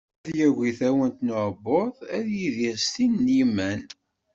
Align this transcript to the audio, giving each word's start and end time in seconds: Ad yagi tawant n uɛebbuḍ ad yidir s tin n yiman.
Ad 0.27 0.29
yagi 0.39 0.71
tawant 0.79 1.17
n 1.25 1.33
uɛebbuḍ 1.35 1.93
ad 2.17 2.25
yidir 2.37 2.77
s 2.83 2.87
tin 2.93 3.13
n 3.25 3.25
yiman. 3.37 3.81